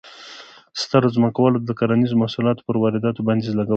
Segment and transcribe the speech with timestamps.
[0.81, 3.69] سترو ځمکوالو د کرنیزو محصولاتو پر وارداتو بندیز لګولی و.